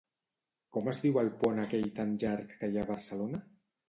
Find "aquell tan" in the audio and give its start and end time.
1.63-2.15